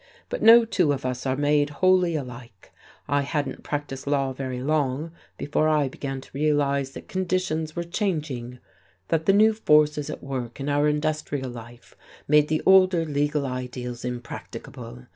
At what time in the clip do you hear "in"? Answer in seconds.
10.59-10.69